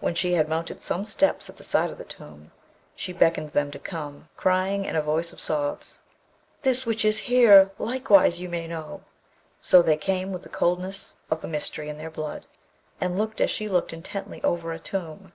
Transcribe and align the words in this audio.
When 0.00 0.14
she 0.14 0.32
had 0.34 0.50
mounted 0.50 0.82
some 0.82 1.06
steps 1.06 1.48
at 1.48 1.56
the 1.56 1.64
side 1.64 1.88
of 1.88 1.96
the 1.96 2.04
tomb, 2.04 2.50
she 2.94 3.14
beckoned 3.14 3.52
them 3.52 3.70
to 3.70 3.78
come, 3.78 4.28
crying, 4.36 4.84
in 4.84 4.94
a 4.94 5.00
voice 5.00 5.32
of 5.32 5.40
sobs, 5.40 6.00
'This 6.60 6.84
which 6.84 7.06
is 7.06 7.20
here, 7.20 7.70
likewise 7.78 8.38
ye 8.38 8.48
may 8.48 8.68
know.' 8.68 9.00
So 9.62 9.80
they 9.80 9.96
came 9.96 10.30
with 10.30 10.42
the 10.42 10.50
coldness 10.50 11.14
of 11.30 11.42
a 11.42 11.48
mystery 11.48 11.88
in 11.88 11.96
their 11.96 12.10
blood, 12.10 12.44
and 13.00 13.16
looked 13.16 13.40
as 13.40 13.50
she 13.50 13.66
looked 13.66 13.94
intently 13.94 14.44
over 14.44 14.72
a 14.72 14.78
tomb. 14.78 15.32